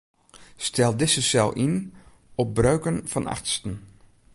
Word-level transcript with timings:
Stel 0.65 0.91
dizze 1.01 1.21
sel 1.31 1.49
yn 1.65 1.75
op 2.41 2.49
breuken 2.57 2.95
fan 3.11 3.25
achtsten. 3.35 3.75